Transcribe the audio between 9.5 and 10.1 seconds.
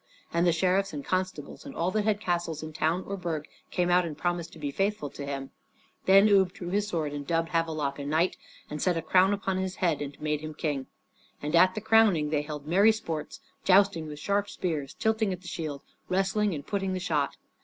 his head